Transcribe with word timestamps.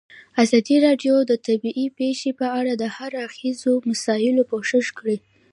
ازادي 0.43 0.75
راډیو 0.85 1.15
د 1.29 1.31
طبیعي 1.47 1.85
پېښې 1.99 2.31
په 2.39 2.47
اړه 2.59 2.73
د 2.77 2.83
هر 2.95 3.11
اړخیزو 3.23 3.73
مسایلو 3.89 4.43
پوښښ 4.51 4.87
کړی. 4.99 5.17